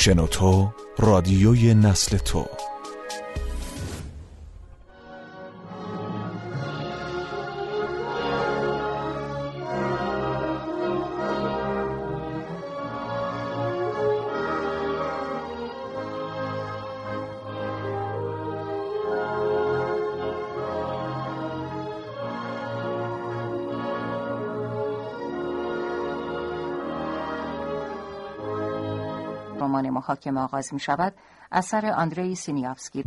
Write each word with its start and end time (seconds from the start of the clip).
شنوتو 0.00 0.72
رادیوی 0.98 1.74
نسل 1.74 2.18
تو. 2.18 2.46
محاکمه 30.10 30.40
آغاز 30.40 30.74
می 30.74 30.80
شود 30.80 31.14
اثر 31.52 31.86
آندری 31.86 32.34
سینیافسکی 32.34 33.04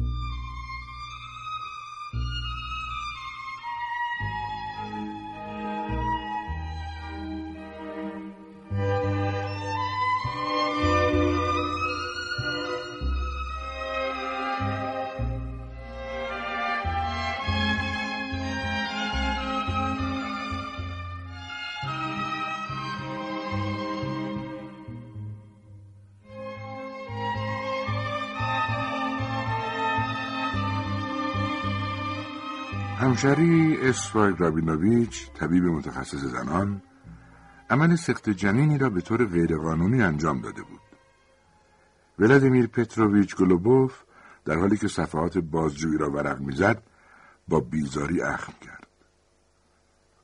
همشری 33.13 33.77
اسفای 33.81 34.33
رابینوویچ 34.37 35.31
طبیب 35.31 35.63
متخصص 35.63 36.19
زنان 36.19 36.81
عمل 37.69 37.95
سخت 37.95 38.29
جنینی 38.29 38.77
را 38.77 38.89
به 38.89 39.01
طور 39.01 39.25
غیرقانونی 39.25 40.01
انجام 40.01 40.41
داده 40.41 40.61
بود. 40.61 40.79
ولادیمیر 42.19 42.67
پتروویچ 42.67 43.35
گلوبوف 43.35 44.03
در 44.45 44.59
حالی 44.59 44.77
که 44.77 44.87
صفحات 44.87 45.37
بازجویی 45.37 45.97
را 45.97 46.11
ورق 46.11 46.39
می‌زد 46.39 46.83
با 47.47 47.59
بیزاری 47.59 48.21
اخم 48.21 48.53
کرد. 48.61 48.87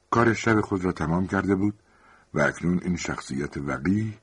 کار 0.10 0.34
شب 0.34 0.62
خود 0.62 0.86
را 0.86 0.92
تمام 0.92 1.28
کرده 1.28 1.56
بود 1.56 1.80
و 2.34 2.40
اکنون 2.40 2.80
این 2.84 2.96
شخصیت 2.96 3.58
وقیح 3.58 4.18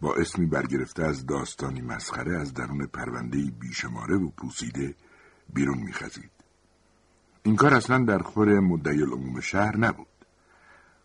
با 0.00 0.14
اسمی 0.14 0.46
برگرفته 0.46 1.04
از 1.04 1.26
داستانی 1.26 1.80
مسخره 1.80 2.36
از 2.36 2.54
درون 2.54 2.86
پرونده 2.86 3.38
بیشماره 3.60 4.16
و 4.16 4.30
پوسیده 4.30 4.94
بیرون 5.54 5.78
میخزید. 5.78 6.33
این 7.46 7.56
کار 7.56 7.74
اصلا 7.74 8.04
در 8.04 8.18
خور 8.18 8.60
مدعی 8.60 9.02
العموم 9.02 9.40
شهر 9.40 9.76
نبود. 9.76 10.06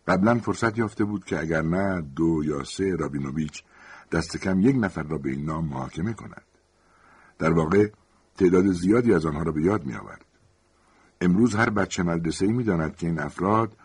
قبلا 0.08 0.38
فرصت 0.38 0.78
یافته 0.78 1.04
بود 1.04 1.24
که 1.24 1.40
اگر 1.40 1.62
نه 1.62 2.00
دو 2.00 2.42
یا 2.44 2.64
سه 2.64 2.96
رابینوویچ 2.96 3.62
دست 4.12 4.36
کم 4.36 4.60
یک 4.60 4.76
نفر 4.78 5.02
را 5.02 5.18
به 5.18 5.30
این 5.30 5.44
نام 5.44 5.64
محاکمه 5.64 6.12
کند. 6.12 6.42
در 7.38 7.52
واقع 7.52 7.88
تعداد 8.38 8.72
زیادی 8.72 9.14
از 9.14 9.26
آنها 9.26 9.42
را 9.42 9.52
به 9.52 9.62
یاد 9.62 9.86
می 9.86 9.94
آورد. 9.94 10.24
امروز 11.20 11.54
هر 11.54 11.70
بچه 11.70 12.02
مدرسه 12.02 12.46
ای 12.46 12.52
می 12.52 12.64
داند 12.64 12.96
که 12.96 13.06
این 13.06 13.18
افراد 13.18 13.76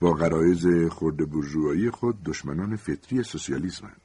با 0.00 0.12
غرایز 0.12 0.66
خورد 0.90 1.30
برجوهایی 1.30 1.90
خود 1.90 2.22
دشمنان 2.24 2.76
فطری 2.76 3.22
سوسیالیسمند. 3.22 4.00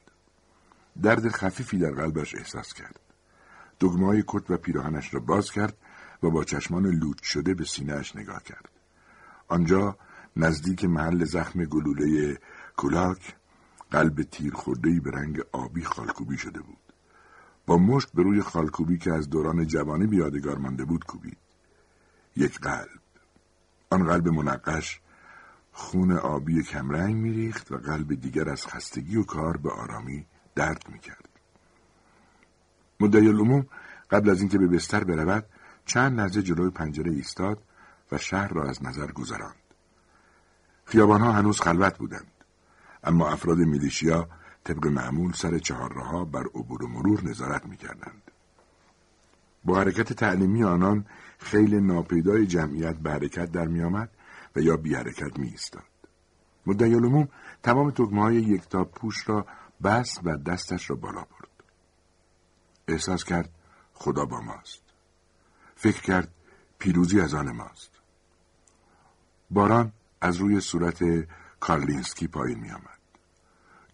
درد 1.02 1.28
خفیفی 1.28 1.78
در 1.78 1.90
قلبش 1.90 2.34
احساس 2.34 2.74
کرد. 2.74 3.00
دگمه 3.80 4.24
کت 4.26 4.50
و 4.50 4.56
پیراهنش 4.56 5.14
را 5.14 5.20
باز 5.20 5.50
کرد 5.50 5.76
و 6.24 6.30
با 6.30 6.44
چشمان 6.44 6.86
لوچ 6.86 7.22
شده 7.22 7.54
به 7.54 7.64
سینهش 7.64 8.16
نگاه 8.16 8.42
کرد. 8.42 8.68
آنجا 9.48 9.96
نزدیک 10.36 10.84
محل 10.84 11.24
زخم 11.24 11.64
گلوله 11.64 12.38
کلاک 12.76 13.34
قلب 13.90 14.22
تیر 14.22 14.54
خوردهی 14.54 15.00
به 15.00 15.10
رنگ 15.10 15.40
آبی 15.52 15.84
خالکوبی 15.84 16.38
شده 16.38 16.60
بود. 16.60 16.78
با 17.66 17.78
مشت 17.78 18.08
به 18.14 18.22
روی 18.22 18.40
خالکوبی 18.40 18.98
که 18.98 19.12
از 19.12 19.30
دوران 19.30 19.66
جوانی 19.66 20.06
بیادگار 20.06 20.58
مانده 20.58 20.84
بود 20.84 21.04
کوبید. 21.04 21.38
یک 22.36 22.60
قلب. 22.60 23.00
آن 23.90 24.06
قلب 24.06 24.28
منقش 24.28 25.00
خون 25.72 26.12
آبی 26.12 26.62
کمرنگ 26.62 27.14
میریخت 27.14 27.72
و 27.72 27.76
قلب 27.76 28.14
دیگر 28.14 28.50
از 28.50 28.66
خستگی 28.66 29.16
و 29.16 29.22
کار 29.22 29.56
به 29.56 29.70
آرامی 29.70 30.26
درد 30.54 30.84
می‌کرد. 30.92 31.28
مدعی 33.00 33.28
العموم 33.28 33.66
قبل 34.10 34.30
از 34.30 34.40
اینکه 34.40 34.58
به 34.58 34.66
بستر 34.66 35.04
برود 35.04 35.46
چند 35.86 36.20
لحظه 36.20 36.42
جلوی 36.42 36.70
پنجره 36.70 37.12
ایستاد 37.12 37.62
و 38.12 38.18
شهر 38.18 38.48
را 38.48 38.64
از 38.64 38.84
نظر 38.84 39.12
گذراند. 39.12 39.54
خیابانها 40.84 41.32
هنوز 41.32 41.60
خلوت 41.60 41.98
بودند. 41.98 42.30
اما 43.04 43.28
افراد 43.28 43.58
میلیشیا 43.58 44.28
طبق 44.64 44.86
معمول 44.86 45.32
سر 45.32 45.58
چهارراها 45.58 46.24
بر 46.24 46.44
عبور 46.54 46.84
و 46.84 46.88
مرور 46.88 47.24
نظارت 47.24 47.66
می‌کردند. 47.66 48.22
با 49.64 49.78
حرکت 49.78 50.12
تعلیمی 50.12 50.64
آنان 50.64 51.06
خیلی 51.38 51.80
ناپیدای 51.80 52.46
جمعیت 52.46 52.96
به 52.96 53.10
حرکت 53.10 53.52
در 53.52 53.66
میآمد 53.66 54.10
و 54.56 54.60
یا 54.60 54.76
بی 54.76 54.94
حرکت 54.94 55.38
می 55.38 55.48
ایستاد. 55.48 55.82
مدعی 56.66 56.94
العموم 56.94 57.28
تمام 57.62 57.90
تکمه 57.90 58.22
های 58.22 58.36
یک 58.36 58.68
تا 58.68 58.84
پوش 58.84 59.28
را 59.28 59.46
بست 59.84 60.20
و 60.24 60.36
دستش 60.36 60.90
را 60.90 60.96
بالا 60.96 61.20
برد. 61.20 61.64
احساس 62.88 63.24
کرد 63.24 63.50
خدا 63.94 64.24
با 64.24 64.40
ماست. 64.40 64.83
فکر 65.76 66.02
کرد 66.02 66.28
پیروزی 66.78 67.20
از 67.20 67.34
آن 67.34 67.50
ماست. 67.50 67.90
باران 69.50 69.92
از 70.20 70.36
روی 70.36 70.60
صورت 70.60 71.28
کارلینسکی 71.60 72.26
پایین 72.26 72.58
می 72.58 72.70
آمد. 72.70 72.98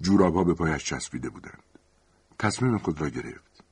جورابها 0.01 0.45
به 0.45 0.55
پایش 0.55 0.85
چسبیده 0.85 1.31
بودند. 1.31 1.63
تصمیم 2.39 2.79
خود 2.79 3.01
را 3.01 3.09
گرفت. 3.09 3.65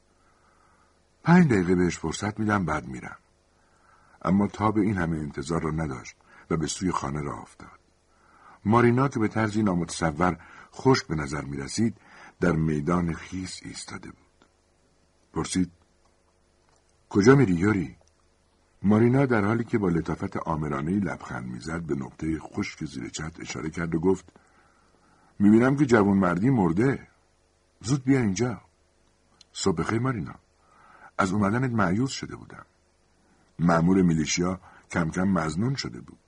پنج 1.22 1.46
دقیقه 1.46 1.74
بهش 1.74 1.98
فرصت 1.98 2.40
میدم 2.40 2.64
بعد 2.64 2.86
میرم. 2.86 3.16
اما 4.22 4.46
تا 4.46 4.70
به 4.70 4.80
این 4.80 4.96
همه 4.96 5.16
انتظار 5.16 5.62
را 5.62 5.70
نداشت 5.70 6.16
و 6.50 6.56
به 6.56 6.66
سوی 6.66 6.92
خانه 6.92 7.22
را 7.22 7.38
افتاد. 7.38 7.78
مارینا 8.64 9.08
که 9.08 9.18
به 9.18 9.28
طرزی 9.28 9.62
نامتصور 9.62 10.38
خشک 10.74 11.06
به 11.06 11.14
نظر 11.14 11.40
می 11.40 11.56
رسید 11.56 11.96
در 12.40 12.52
میدان 12.52 13.14
خیس 13.14 13.60
ایستاده 13.62 14.10
بود. 14.10 14.46
پرسید 15.32 15.70
کجا 17.08 17.34
میری 17.34 17.54
یوری؟ 17.54 17.97
مارینا 18.82 19.26
در 19.26 19.44
حالی 19.44 19.64
که 19.64 19.78
با 19.78 19.88
لطافت 19.88 20.36
آمرانه 20.36 20.90
لبخند 20.90 21.46
می‌زد 21.46 21.80
به 21.80 21.94
نقطه 21.94 22.38
خشک 22.38 22.84
زیر 22.84 23.08
چت 23.08 23.40
اشاره 23.40 23.70
کرد 23.70 23.94
و 23.94 24.00
گفت 24.00 24.32
می‌بینم 25.38 25.76
که 25.76 25.86
جوان 25.86 26.16
مردی 26.16 26.50
مرده. 26.50 27.08
زود 27.80 28.04
بیا 28.04 28.20
اینجا. 28.20 28.60
صبح 29.52 29.82
خیر 29.82 29.98
مارینا. 29.98 30.34
از 31.18 31.32
اومدنت 31.32 31.70
معیوز 31.70 32.10
شده 32.10 32.36
بودم. 32.36 32.66
معمور 33.58 34.02
میلیشیا 34.02 34.60
کم 34.90 35.10
کم 35.10 35.28
مزنون 35.28 35.74
شده 35.74 36.00
بود. 36.00 36.18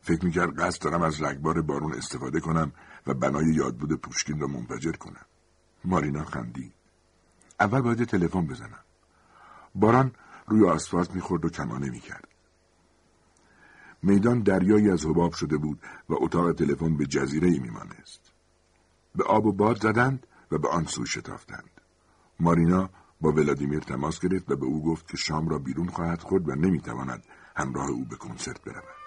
فکر 0.00 0.24
می‌کرد 0.24 0.60
قصد 0.60 0.82
دارم 0.82 1.02
از 1.02 1.22
رگبار 1.22 1.62
بارون 1.62 1.94
استفاده 1.94 2.40
کنم 2.40 2.72
و 3.06 3.14
بنای 3.14 3.46
یادبود 3.46 4.00
پوشکین 4.00 4.40
را 4.40 4.46
منفجر 4.46 4.92
کنم. 4.92 5.26
مارینا 5.84 6.24
خندید. 6.24 6.72
اول 7.60 7.80
باید 7.80 8.04
تلفن 8.04 8.46
بزنم. 8.46 8.84
باران 9.74 10.12
روی 10.50 10.68
آسفالت 10.68 11.14
می‌خورد 11.14 11.44
و 11.44 11.48
کمانه 11.48 11.90
می‌کرد. 11.90 12.28
میدان 14.02 14.40
دریایی 14.42 14.90
از 14.90 15.06
حباب 15.06 15.32
شده 15.32 15.56
بود 15.56 15.80
و 16.08 16.14
اتاق 16.20 16.52
تلفن 16.52 16.96
به 16.96 17.06
جزیره 17.06 17.48
ای 17.48 17.58
میمانست. 17.58 18.32
به 19.14 19.24
آب 19.24 19.46
و 19.46 19.52
باد 19.52 19.80
زدند 19.80 20.26
و 20.50 20.58
به 20.58 20.68
آن 20.68 20.84
سو 20.84 21.06
شتافتند. 21.06 21.70
مارینا 22.40 22.90
با 23.20 23.32
ولادیمیر 23.32 23.80
تماس 23.80 24.20
گرفت 24.20 24.50
و 24.50 24.56
به 24.56 24.66
او 24.66 24.84
گفت 24.84 25.08
که 25.08 25.16
شام 25.16 25.48
را 25.48 25.58
بیرون 25.58 25.88
خواهد 25.88 26.20
خورد 26.20 26.48
و 26.48 26.54
نمی‌تواند 26.54 27.24
همراه 27.56 27.90
او 27.90 28.04
به 28.04 28.16
کنسرت 28.16 28.62
برود. 28.62 28.99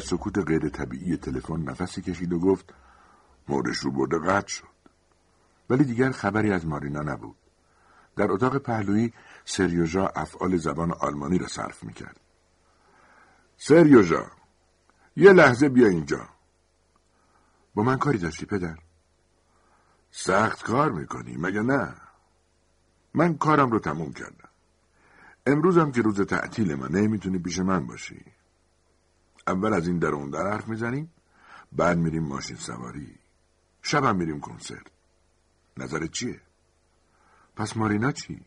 در 0.00 0.06
سکوت 0.06 0.38
غیر 0.38 0.68
طبیعی 0.68 1.16
تلفن 1.16 1.60
نفسی 1.60 2.02
کشید 2.02 2.32
و 2.32 2.38
گفت 2.38 2.74
مورش 3.48 3.76
رو 3.78 3.90
برده 3.90 4.18
قطع 4.18 4.48
شد 4.48 4.68
ولی 5.70 5.84
دیگر 5.84 6.10
خبری 6.10 6.52
از 6.52 6.66
مارینا 6.66 7.00
نبود 7.00 7.36
در 8.16 8.32
اتاق 8.32 8.58
پهلویی 8.58 9.12
سریوژا 9.44 10.06
افعال 10.06 10.56
زبان 10.56 10.92
آلمانی 10.92 11.38
را 11.38 11.46
صرف 11.46 11.84
می‌کرد. 11.84 12.20
سریوژا 13.56 14.26
یه 15.16 15.32
لحظه 15.32 15.68
بیا 15.68 15.88
اینجا. 15.88 16.28
با 17.74 17.82
من 17.82 17.98
کاری 17.98 18.18
داشتی 18.18 18.46
پدر؟ 18.46 18.78
سخت 20.10 20.62
کار 20.62 20.92
می‌کنی 20.92 21.36
مگه 21.36 21.62
نه؟ 21.62 21.94
من 23.14 23.38
کارم 23.38 23.70
رو 23.70 23.78
تموم 23.78 24.12
کردم. 24.12 24.48
امروزم 25.46 25.90
که 25.90 26.02
روز 26.02 26.20
تعطیل 26.20 26.74
منه 26.74 27.08
می‌تونی 27.08 27.38
پیش 27.38 27.58
من 27.58 27.86
باشی. 27.86 28.39
اول 29.50 29.72
از 29.72 29.86
این 29.86 29.98
در 29.98 30.08
اون 30.08 30.30
در 30.30 30.50
حرف 30.50 30.68
می‌زنیم 30.68 31.10
بعد 31.72 31.98
میریم 31.98 32.22
ماشین 32.22 32.56
سواری. 32.56 33.18
شبم 33.82 34.16
میریم 34.16 34.40
کنسرت. 34.40 34.86
نظرت 35.76 36.10
چیه؟ 36.10 36.40
پس 37.56 37.76
مارینا 37.76 38.12
چی؟ 38.12 38.44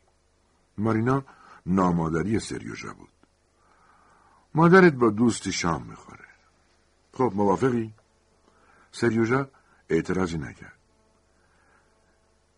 مارینا 0.77 1.23
نامادری 1.65 2.39
سریوژا 2.39 2.93
بود. 2.93 3.09
مادرت 4.55 4.93
با 4.93 5.09
دوستی 5.09 5.51
شام 5.51 5.83
می‌خوره. 5.83 6.27
خب 7.13 7.31
موافقی؟ 7.35 7.93
سریوژا 8.91 9.49
اعتراضی 9.89 10.37
نکرد. 10.37 10.79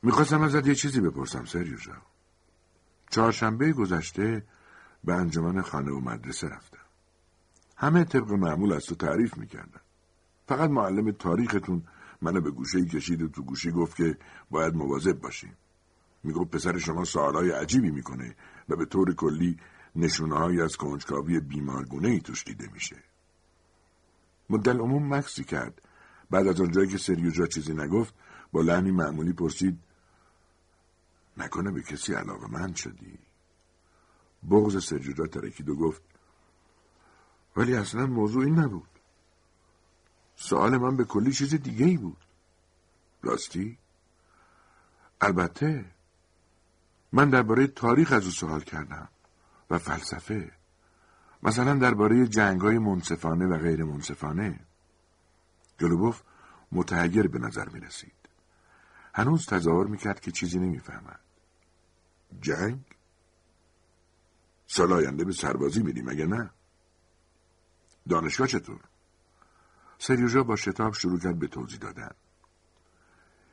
می‌خواستم 0.01 0.41
ازت 0.41 0.67
یه 0.67 0.75
چیزی 0.75 1.01
بپرسم 1.01 1.45
سریوژا. 1.45 1.97
چهارشنبه 3.09 3.73
گذشته 3.73 4.43
به 5.03 5.13
انجمن 5.13 5.61
خانه 5.61 5.91
و 5.91 5.99
مدرسه 5.99 6.47
رفتم. 6.47 6.84
همه 7.75 8.03
طبق 8.03 8.31
معمول 8.31 8.73
از 8.73 8.85
تو 8.85 8.95
تعریف 8.95 9.37
می‌کردن. 9.37 9.81
فقط 10.47 10.69
معلم 10.69 11.11
تاریختون 11.11 11.83
منو 12.21 12.41
به 12.41 12.51
گوشه 12.51 12.85
کشید 12.85 13.21
و 13.21 13.27
تو 13.27 13.43
گوشی 13.43 13.71
گفت 13.71 13.95
که 13.95 14.17
باید 14.49 14.75
مواظب 14.75 15.19
باشیم. 15.19 15.57
می‌گفت 16.23 16.51
پسر 16.51 16.77
شما 16.77 17.05
سوالای 17.05 17.51
عجیبی 17.51 17.91
می‌کنه 17.91 18.35
و 18.69 18.75
به 18.75 18.85
طور 18.85 19.13
کلی 19.13 19.57
نشونه 19.95 20.63
از 20.63 20.77
کنجکاوی 20.77 21.39
بیمارگونه 21.39 22.07
ای 22.07 22.19
توش 22.19 22.43
دیده 22.43 22.69
میشه. 22.73 22.95
مدل 24.49 24.79
عموم 24.79 25.13
مکسی 25.13 25.43
کرد. 25.43 25.81
بعد 26.29 26.47
از 26.47 26.61
آنجایی 26.61 26.87
که 26.87 26.97
سریوجا 26.97 27.45
چیزی 27.45 27.73
نگفت 27.73 28.13
با 28.51 28.61
لحنی 28.61 28.91
معمولی 28.91 29.33
پرسید 29.33 29.79
نکنه 31.37 31.71
به 31.71 31.81
کسی 31.81 32.13
علاقه 32.13 32.47
من 32.47 32.73
شدی 32.73 33.19
بغز 34.49 34.85
سریوجا 34.85 35.25
ترکید 35.25 35.69
و 35.69 35.75
گفت 35.75 36.01
ولی 37.55 37.75
اصلا 37.75 38.05
موضوع 38.05 38.43
این 38.43 38.59
نبود 38.59 38.89
سوال 40.35 40.77
من 40.77 40.97
به 40.97 41.03
کلی 41.03 41.31
چیز 41.31 41.55
دیگه 41.55 41.85
ای 41.85 41.97
بود 41.97 42.25
راستی؟ 43.21 43.77
البته 45.21 45.85
من 47.11 47.29
درباره 47.29 47.67
تاریخ 47.67 48.11
از 48.11 48.25
او 48.25 48.31
سوال 48.31 48.61
کردم 48.61 49.09
و 49.69 49.77
فلسفه 49.77 50.51
مثلا 51.43 51.73
درباره 51.73 52.27
جنگ 52.27 52.61
های 52.61 52.77
منصفانه 52.77 53.47
و 53.47 53.57
غیر 53.57 53.83
منصفانه 53.83 54.59
گلوبوف 55.79 56.21
متحیر 56.71 57.27
به 57.27 57.39
نظر 57.39 57.69
می 57.69 57.79
رسید. 57.79 58.13
هنوز 59.13 59.45
تظاهر 59.45 59.87
می 59.87 59.97
کرد 59.97 60.19
که 60.19 60.31
چیزی 60.31 60.59
نمی 60.59 60.79
فهمد. 60.79 61.19
جنگ؟ 62.41 62.79
سال 64.67 64.93
آینده 64.93 65.25
به 65.25 65.31
سربازی 65.31 65.83
میریم 65.83 66.05
مگه 66.05 66.25
نه؟ 66.25 66.49
دانشگاه 68.09 68.47
چطور؟ 68.47 68.79
سریوژا 69.97 70.43
با 70.43 70.55
شتاب 70.55 70.93
شروع 70.93 71.19
کرد 71.19 71.39
به 71.39 71.47
توضیح 71.47 71.79
دادن. 71.79 72.11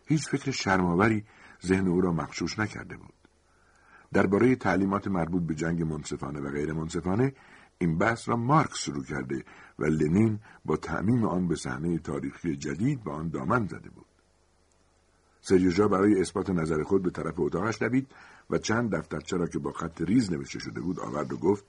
هیچ 0.06 0.28
فکر 0.28 0.50
شرماوری 0.50 1.24
ذهن 1.66 1.88
او 1.88 2.00
را 2.00 2.12
مخشوش 2.12 2.58
نکرده 2.58 2.96
بود. 2.96 3.14
درباره 4.12 4.56
تعلیمات 4.56 5.08
مربوط 5.08 5.42
به 5.42 5.54
جنگ 5.54 5.82
منصفانه 5.82 6.40
و 6.40 6.50
غیر 6.50 6.72
منصفانه 6.72 7.32
این 7.78 7.98
بحث 7.98 8.28
را 8.28 8.36
مارکس 8.36 8.78
شروع 8.78 9.04
کرده 9.04 9.44
و 9.78 9.84
لنین 9.84 10.40
با 10.64 10.76
تعمیم 10.76 11.24
آن 11.24 11.48
به 11.48 11.56
صحنه 11.56 11.98
تاریخی 11.98 12.56
جدید 12.56 13.04
به 13.04 13.10
آن 13.10 13.28
دامن 13.28 13.66
زده 13.66 13.90
بود. 13.90 14.06
سریوژا 15.40 15.88
برای 15.88 16.20
اثبات 16.20 16.50
نظر 16.50 16.82
خود 16.82 17.02
به 17.02 17.10
طرف 17.10 17.40
اتاقش 17.40 17.82
دوید 17.82 18.06
و 18.50 18.58
چند 18.58 18.94
دفترچه 18.94 19.36
را 19.36 19.46
که 19.46 19.58
با 19.58 19.72
خط 19.72 20.00
ریز 20.00 20.32
نوشته 20.32 20.58
شده 20.58 20.80
بود 20.80 21.00
آورد 21.00 21.32
و 21.32 21.36
گفت 21.36 21.64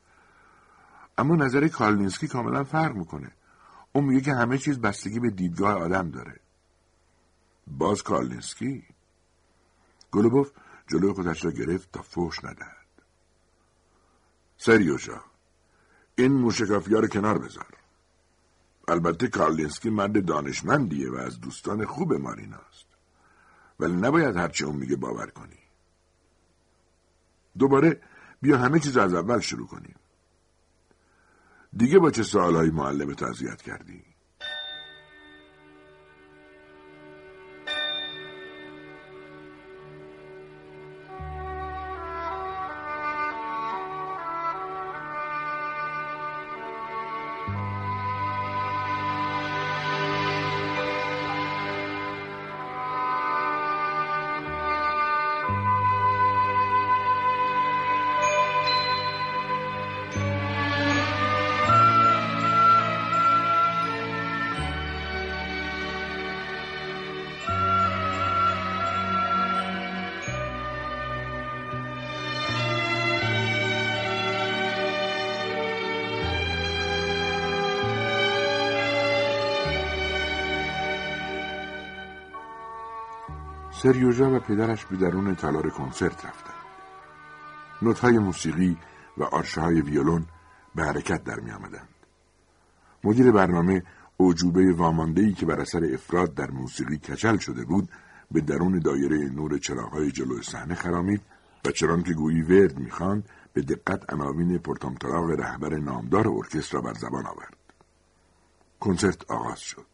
اما 1.18 1.36
نظر 1.36 1.68
کارلینسکی 1.68 2.28
کاملا 2.28 2.64
فرق 2.64 2.96
می‌کنه. 2.96 3.32
اون 3.94 4.06
میگه 4.06 4.22
که 4.22 4.34
همه 4.34 4.58
چیز 4.58 4.80
بستگی 4.80 5.20
به 5.20 5.30
دیدگاه 5.30 5.74
آدم 5.74 6.12
داره. 6.12 6.40
باز 7.68 8.04
کارلینسکی 8.04 8.84
گلوبوف 10.12 10.52
جلوی 10.88 11.14
خودش 11.14 11.46
را 11.46 11.52
گرفت 11.52 11.92
تا 11.92 12.02
فوش 12.02 12.44
ندهد. 12.44 12.88
سریوژا 14.58 15.22
این 16.16 16.32
موشکافی 16.32 16.92
رو 16.92 17.08
کنار 17.08 17.38
بذار. 17.38 17.78
البته 18.88 19.28
کارلینسکی 19.28 19.90
مرد 19.90 20.26
دانشمندیه 20.26 21.12
و 21.12 21.16
از 21.16 21.40
دوستان 21.40 21.86
خوب 21.86 22.14
ماریناست. 22.14 22.86
ولی 23.80 23.94
نباید 23.94 24.36
هرچی 24.36 24.64
اون 24.64 24.76
میگه 24.76 24.96
باور 24.96 25.28
کنی. 25.28 25.60
دوباره 27.58 28.02
بیا 28.42 28.58
همه 28.58 28.80
چیز 28.80 28.98
از 28.98 29.14
اول 29.14 29.40
شروع 29.40 29.68
کنیم. 29.68 29.96
دیگه 31.78 32.00
با 32.00 32.12
چه 32.12 32.24
سوالهایی 32.24 32.72
معلم 32.72 33.10
اذیت 33.10 33.62
کردی؟ 33.62 34.13
سریوژا 83.84 84.36
و 84.36 84.40
پدرش 84.40 84.86
به 84.86 84.96
درون 84.96 85.36
تالار 85.36 85.70
کنسرت 85.70 86.26
رفتند. 86.26 86.64
نوتهای 87.82 88.20
موسیقی 88.20 88.78
و 89.18 89.24
آرشه 89.24 89.62
های 89.62 89.82
ویولون 89.82 90.26
به 90.76 90.84
حرکت 90.84 91.24
در 91.24 91.40
می 91.40 91.52
آمدند. 91.52 91.88
مدیر 93.04 93.32
برنامه 93.32 93.84
اوجوبه 94.18 94.74
واماندهی 94.74 95.34
که 95.34 95.46
بر 95.46 95.60
اثر 95.60 95.94
افراد 95.94 96.34
در 96.34 96.52
موسیقی 96.52 96.98
کچل 96.98 97.38
شده 97.38 97.66
بود 97.66 97.90
به 98.32 98.42
درون 98.42 98.80
دایره 98.80 99.18
نور 99.18 99.58
چراغهای 99.58 100.12
جلو 100.12 100.42
صحنه 100.42 100.76
خرامید 100.76 101.22
و 101.66 101.72
چران 101.72 102.04
که 102.04 102.14
گویی 102.14 102.42
ورد 102.42 102.80
می‌خواند 102.80 103.30
به 103.54 103.62
دقت 103.62 104.14
عناوین 104.14 104.58
پرتامطراق 104.58 105.30
رهبر 105.30 105.76
نامدار 105.76 106.28
ارکستر 106.28 106.78
را 106.78 106.82
بر 106.82 106.94
زبان 106.94 107.26
آورد 107.26 107.58
کنسرت 108.80 109.32
آغاز 109.32 109.60
شد 109.60 109.86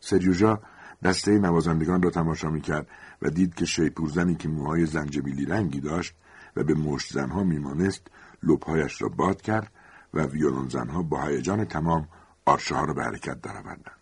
سریوژا 0.00 0.60
دسته 1.04 1.38
نوازندگان 1.38 2.02
را 2.02 2.10
تماشا 2.10 2.50
می‌کرد 2.50 2.86
و 3.22 3.30
دید 3.30 3.54
که 3.54 3.64
شیپورزنی 3.64 4.34
که 4.34 4.48
موهای 4.48 4.86
زنجبیلی 4.86 5.46
رنگی 5.46 5.80
داشت 5.80 6.14
و 6.56 6.64
به 6.64 6.74
مشت 6.74 7.12
زنها 7.12 7.44
میمانست 7.44 8.02
لبهایش 8.42 9.02
را 9.02 9.08
باد 9.08 9.42
کرد 9.42 9.72
و 10.14 10.22
ویولون 10.22 10.68
زنها 10.68 11.02
با 11.02 11.22
هیجان 11.22 11.64
تمام 11.64 12.08
آرشه 12.46 12.74
ها 12.74 12.84
را 12.84 12.94
به 12.94 13.04
حرکت 13.04 13.40
درآوردند. 13.40 13.96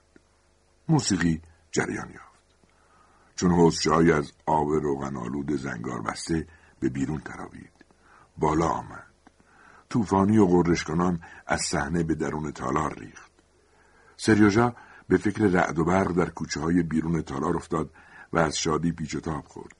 موسیقی 0.88 1.42
جریان 1.72 2.08
یافت. 2.08 2.32
چون 3.36 3.50
حوزچههایی 3.50 4.12
از 4.12 4.32
آب 4.46 4.68
روغن 4.68 5.16
آلود 5.16 5.52
زنگار 5.52 6.02
بسته 6.02 6.46
به 6.80 6.88
بیرون 6.88 7.20
تراوید. 7.20 7.72
بالا 8.38 8.68
آمد. 8.68 9.06
طوفانی 9.90 10.38
و 10.38 10.46
غرش 10.46 10.84
از 11.46 11.60
صحنه 11.60 12.02
به 12.02 12.14
درون 12.14 12.50
تالار 12.50 12.98
ریخت. 12.98 13.32
سریوژا 14.16 14.74
به 15.12 15.18
فکر 15.18 15.44
رعد 15.44 15.78
و 15.78 15.84
برق 15.84 16.12
در 16.12 16.30
کوچه 16.30 16.60
های 16.60 16.82
بیرون 16.82 17.22
تالار 17.22 17.56
افتاد 17.56 17.90
و 18.32 18.38
از 18.38 18.58
شادی 18.58 18.92
پیچ 18.92 19.16
تاب 19.16 19.44
خورد. 19.44 19.76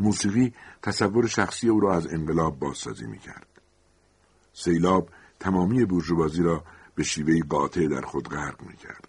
موسیقی 0.00 0.54
تصور 0.82 1.26
شخصی 1.26 1.68
او 1.68 1.80
را 1.80 1.94
از 1.94 2.06
انقلاب 2.06 2.58
بازسازی 2.58 3.06
می 3.06 3.18
کرد. 3.18 3.46
سیلاب 4.52 5.08
تمامی 5.40 5.84
بورژوازی 5.84 6.42
را 6.42 6.64
به 6.94 7.02
شیوهی 7.02 7.42
قاطع 7.42 7.86
در 7.86 8.00
خود 8.00 8.28
غرق 8.28 8.62
می 8.62 8.76
کرد. 8.76 9.08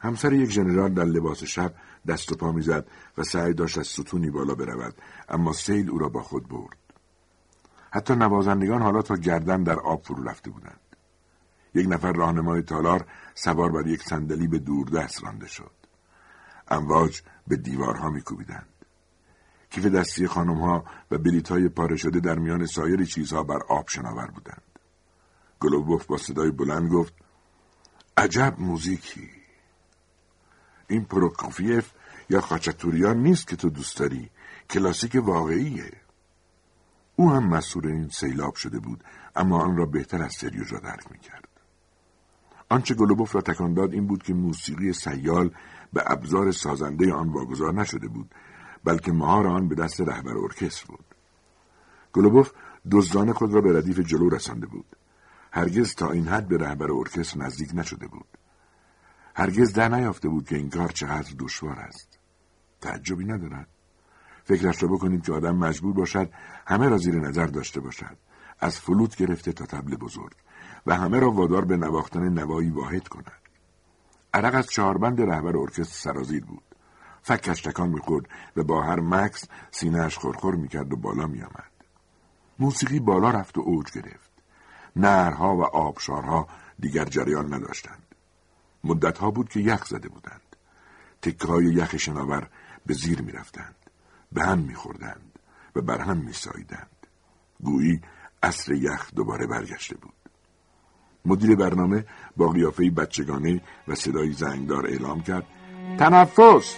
همسر 0.00 0.32
یک 0.32 0.50
ژنرال 0.50 0.94
در 0.94 1.04
لباس 1.04 1.44
شب 1.44 1.74
دست 2.08 2.32
و 2.32 2.36
پا 2.36 2.52
می‌زد 2.52 2.86
و 3.18 3.22
سعی 3.22 3.54
داشت 3.54 3.78
از 3.78 3.86
ستونی 3.86 4.30
بالا 4.30 4.54
برود 4.54 4.94
اما 5.28 5.52
سیل 5.52 5.90
او 5.90 5.98
را 5.98 6.08
با 6.08 6.22
خود 6.22 6.48
برد 6.48 6.76
حتی 7.90 8.14
نوازندگان 8.14 8.82
حالا 8.82 9.02
تا 9.02 9.16
گردن 9.16 9.62
در 9.62 9.78
آب 9.78 10.02
فرو 10.02 10.24
رفته 10.24 10.50
بودند 10.50 10.89
یک 11.74 11.86
نفر 11.88 12.12
راهنمای 12.12 12.62
تالار 12.62 13.06
سوار 13.34 13.70
بر 13.72 13.86
یک 13.86 14.02
صندلی 14.02 14.48
به 14.48 14.58
دست 14.94 15.24
رانده 15.24 15.46
شد. 15.46 15.70
امواج 16.68 17.22
به 17.46 17.56
دیوارها 17.56 18.10
میکوبیدند. 18.10 18.68
کیف 19.70 19.86
دستی 19.86 20.26
خانمها 20.26 20.84
و 21.10 21.18
بلیت 21.18 21.48
های 21.48 21.68
پاره 21.68 21.96
شده 21.96 22.20
در 22.20 22.38
میان 22.38 22.66
سایر 22.66 23.04
چیزها 23.04 23.42
بر 23.42 23.62
آب 23.68 23.88
شناور 23.88 24.26
بودند. 24.26 24.62
گلوبوف 25.60 26.06
با 26.06 26.16
صدای 26.16 26.50
بلند 26.50 26.92
گفت 26.92 27.14
عجب 28.16 28.54
موزیکی. 28.58 29.30
این 30.88 31.04
پروکوفیف 31.04 31.90
یا 32.30 32.40
خاچتوریان 32.40 33.16
نیست 33.16 33.46
که 33.46 33.56
تو 33.56 33.70
دوست 33.70 33.98
داری. 33.98 34.30
کلاسیک 34.70 35.16
واقعیه. 35.24 35.92
او 37.16 37.30
هم 37.30 37.48
مسئول 37.48 37.86
این 37.86 38.08
سیلاب 38.08 38.54
شده 38.54 38.78
بود 38.78 39.04
اما 39.36 39.62
آن 39.62 39.76
را 39.76 39.86
بهتر 39.86 40.22
از 40.22 40.34
سریوژا 40.34 40.78
درک 40.78 41.12
می‌کرد. 41.12 41.49
آنچه 42.70 42.94
گلوبوف 42.94 43.34
را 43.34 43.40
تکان 43.40 43.74
داد 43.74 43.92
این 43.92 44.06
بود 44.06 44.22
که 44.22 44.34
موسیقی 44.34 44.92
سیال 44.92 45.50
به 45.92 46.02
ابزار 46.06 46.52
سازنده 46.52 47.12
آن 47.12 47.28
واگذار 47.28 47.74
نشده 47.74 48.08
بود 48.08 48.34
بلکه 48.84 49.12
مهار 49.12 49.46
آن 49.46 49.68
به 49.68 49.74
دست 49.74 50.00
رهبر 50.00 50.38
ارکستر 50.38 50.86
بود. 50.86 51.04
گلوبوف 52.12 52.52
دزدانه 52.90 53.32
خود 53.32 53.54
را 53.54 53.60
به 53.60 53.78
ردیف 53.78 54.00
جلو 54.00 54.28
رسانده 54.28 54.66
بود. 54.66 54.96
هرگز 55.52 55.94
تا 55.94 56.10
این 56.10 56.28
حد 56.28 56.48
به 56.48 56.58
رهبر 56.58 56.92
ارکستر 56.92 57.38
نزدیک 57.38 57.70
نشده 57.74 58.06
بود. 58.06 58.26
هرگز 59.34 59.72
در 59.72 59.88
نیافته 59.88 60.28
بود 60.28 60.48
که 60.48 60.56
این 60.56 60.70
کار 60.70 60.88
چقدر 60.88 61.34
دشوار 61.38 61.78
است. 61.78 62.18
تعجبی 62.80 63.24
ندارد. 63.24 63.68
فکرش 64.44 64.82
را 64.82 64.88
بکنید 64.88 65.22
که 65.22 65.32
آدم 65.32 65.56
مجبور 65.56 65.92
باشد 65.92 66.30
همه 66.66 66.88
را 66.88 66.98
زیر 66.98 67.14
نظر 67.14 67.46
داشته 67.46 67.80
باشد. 67.80 68.16
از 68.60 68.80
فلوت 68.80 69.16
گرفته 69.16 69.52
تا 69.52 69.66
تبل 69.66 69.96
بزرگ. 69.96 70.34
و 70.86 70.96
همه 70.96 71.18
را 71.18 71.30
وادار 71.30 71.64
به 71.64 71.76
نواختن 71.76 72.28
نوایی 72.28 72.70
واحد 72.70 73.08
کند. 73.08 73.40
عرق 74.34 74.54
از 74.54 74.66
چهاربند 74.66 75.20
رهبر 75.20 75.56
ارکستر 75.56 76.12
سرازیر 76.12 76.44
بود. 76.44 76.62
فکش 77.22 77.62
تکان 77.62 77.88
می‌خورد 77.88 78.26
و 78.56 78.64
با 78.64 78.82
هر 78.82 79.00
مکس 79.00 79.44
سینهاش 79.70 80.18
خورخور 80.18 80.54
می‌کرد 80.54 80.92
و 80.92 80.96
بالا 80.96 81.26
میآمد. 81.26 81.70
موسیقی 82.58 83.00
بالا 83.00 83.30
رفت 83.30 83.58
و 83.58 83.60
اوج 83.60 83.90
گرفت. 83.92 84.30
نهرها 84.96 85.56
و 85.56 85.62
آبشارها 85.64 86.48
دیگر 86.78 87.04
جریان 87.04 87.54
نداشتند. 87.54 88.14
مدتها 88.84 89.30
بود 89.30 89.48
که 89.48 89.60
یخ 89.60 89.84
زده 89.86 90.08
بودند. 90.08 90.56
تکه 91.22 91.48
های 91.48 91.64
یخ 91.64 91.96
شناور 91.96 92.50
به 92.86 92.94
زیر 92.94 93.22
می‌رفتند. 93.22 93.76
به 94.32 94.42
هم 94.42 94.58
میخوردند 94.58 95.38
و 95.76 95.80
بر 95.80 96.00
هم 96.00 96.16
میساییدند. 96.16 97.06
گویی 97.62 98.00
اصر 98.42 98.72
یخ 98.72 99.14
دوباره 99.14 99.46
برگشته 99.46 99.96
بود. 99.96 100.19
مدیر 101.24 101.56
برنامه 101.56 102.04
با 102.36 102.48
قیافه 102.48 102.90
بچگانه 102.90 103.60
و 103.88 103.94
صدای 103.94 104.32
زنگدار 104.32 104.86
اعلام 104.86 105.20
کرد. 105.20 105.44
تنفس! 105.98 106.76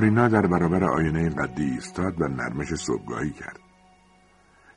مارینا 0.00 0.28
در 0.28 0.46
برابر 0.46 0.84
آینه 0.84 1.28
قدی 1.28 1.62
ایستاد 1.62 2.20
و 2.20 2.28
نرمش 2.28 2.74
صبحگاهی 2.74 3.30
کرد. 3.30 3.58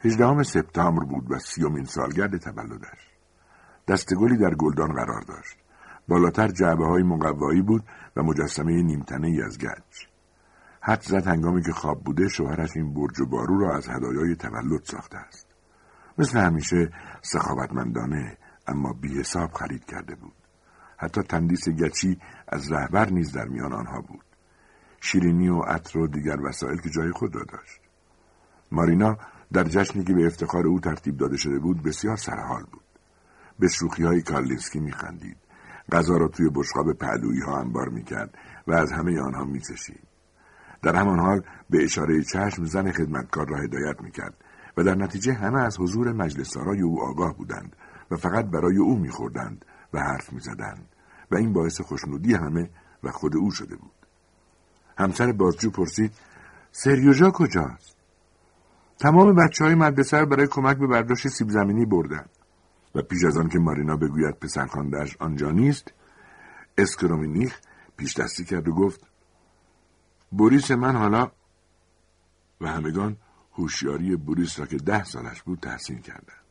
هجدهم 0.01 0.43
سپتامبر 0.43 1.03
بود 1.03 1.31
و 1.31 1.39
سی‌امین 1.39 1.85
سالگرد 1.85 2.37
تولدش. 2.37 3.09
دسته‌گلی 3.87 4.37
در 4.37 4.55
گلدان 4.55 4.93
قرار 4.93 5.21
داشت. 5.21 5.57
بالاتر 6.07 6.47
جعبه 6.47 6.85
های 6.85 7.03
مقوایی 7.03 7.61
بود 7.61 7.83
و 8.15 8.23
مجسمه 8.23 8.81
نیمتنه 8.81 9.27
ای 9.27 9.41
از 9.41 9.57
گچ. 9.57 10.07
حدس 10.81 11.01
زد 11.01 11.27
هنگامی 11.27 11.61
که 11.61 11.71
خواب 11.71 12.03
بوده 12.03 12.27
شوهرش 12.27 12.69
این 12.75 12.93
برج 12.93 13.19
و 13.19 13.25
بارو 13.25 13.59
را 13.59 13.75
از 13.75 13.89
هدایای 13.89 14.35
تولد 14.35 14.83
ساخته 14.83 15.17
است. 15.17 15.47
مثل 16.17 16.39
همیشه 16.39 16.91
سخاوتمندانه 17.21 18.37
اما 18.67 18.93
بی 18.93 19.19
حساب 19.19 19.51
خرید 19.51 19.85
کرده 19.85 20.15
بود. 20.15 20.35
حتی 20.97 21.21
تندیس 21.21 21.69
گچی 21.69 22.19
از 22.47 22.71
رهبر 22.71 23.09
نیز 23.09 23.31
در 23.31 23.45
میان 23.45 23.73
آنها 23.73 24.01
بود. 24.01 24.22
شیرینی 25.05 25.49
و 25.49 25.59
عطر 25.59 25.99
و 25.99 26.07
دیگر 26.07 26.41
وسایل 26.41 26.81
که 26.81 26.89
جای 26.89 27.11
خود 27.11 27.35
را 27.35 27.43
داشت. 27.43 27.81
مارینا 28.71 29.17
در 29.53 29.63
جشنی 29.63 30.03
که 30.03 30.13
به 30.13 30.25
افتخار 30.25 30.67
او 30.67 30.79
ترتیب 30.79 31.17
داده 31.17 31.37
شده 31.37 31.59
بود 31.59 31.83
بسیار 31.83 32.17
سرحال 32.17 32.63
بود. 32.71 32.83
به 33.59 33.67
شوخی 33.67 34.03
های 34.03 34.21
کارلینسکی 34.21 34.79
میخندید. 34.79 35.37
غذا 35.91 36.17
را 36.17 36.27
توی 36.27 36.49
بشقاب 36.49 36.93
پهلویی 36.93 37.41
ها 37.41 37.59
انبار 37.59 37.89
می‌کرد 37.89 38.37
و 38.67 38.73
از 38.73 38.91
همه 38.91 39.21
آنها 39.21 39.45
میچشید. 39.45 40.07
در 40.81 40.95
همان 40.95 41.19
حال 41.19 41.41
به 41.69 41.83
اشاره 41.83 42.23
چشم 42.23 42.65
زن 42.65 42.91
خدمتکار 42.91 43.47
را 43.47 43.57
هدایت 43.57 44.01
می‌کرد 44.01 44.43
و 44.77 44.83
در 44.83 44.95
نتیجه 44.95 45.33
همه 45.33 45.61
از 45.61 45.79
حضور 45.79 46.13
مجلس 46.13 46.57
او 46.57 47.03
آگاه 47.03 47.37
بودند 47.37 47.75
و 48.11 48.17
فقط 48.17 48.45
برای 48.45 48.77
او 48.77 48.99
میخوردند 48.99 49.65
و 49.93 49.99
حرف 49.99 50.33
می‌زدند 50.33 50.85
و 51.31 51.35
این 51.35 51.53
باعث 51.53 51.81
خوشنودی 51.81 52.33
همه 52.33 52.69
و 53.03 53.11
خود 53.11 53.35
او 53.35 53.51
شده 53.51 53.75
بود. 53.75 54.02
همسر 54.97 55.31
بازجو 55.31 55.71
پرسید 55.71 56.11
سریوژا 56.71 57.31
کجاست؟ 57.31 57.95
تمام 58.99 59.35
بچه 59.35 59.65
های 59.65 59.75
مدرسه 59.75 60.25
برای 60.25 60.47
کمک 60.47 60.77
به 60.77 60.87
برداشت 60.87 61.27
سیب 61.27 61.49
زمینی 61.49 61.85
بردن 61.85 62.25
و 62.95 63.01
پیش 63.01 63.23
از 63.25 63.37
آن 63.37 63.49
که 63.49 63.59
مارینا 63.59 63.97
بگوید 63.97 64.39
پسرخواندهاش 64.39 65.17
آنجا 65.19 65.51
نیست 65.51 65.93
اسکرومینیخ 66.77 67.59
پیش 67.97 68.17
دستی 68.17 68.45
کرد 68.45 68.67
و 68.67 68.73
گفت 68.73 69.07
بوریس 70.31 70.71
من 70.71 70.95
حالا 70.95 71.31
و 72.61 72.67
همگان 72.67 73.17
هوشیاری 73.53 74.15
بوریس 74.15 74.59
را 74.59 74.65
که 74.65 74.77
ده 74.77 75.03
سالش 75.03 75.41
بود 75.41 75.59
تحسین 75.59 76.01
کردند 76.01 76.43